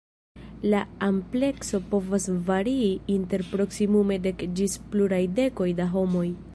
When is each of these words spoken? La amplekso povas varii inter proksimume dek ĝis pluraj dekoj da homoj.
La 0.69 0.79
amplekso 1.07 1.81
povas 1.91 2.25
varii 2.49 2.89
inter 3.19 3.45
proksimume 3.53 4.21
dek 4.27 4.45
ĝis 4.61 4.83
pluraj 4.95 5.25
dekoj 5.43 5.73
da 5.83 5.93
homoj. 5.97 6.27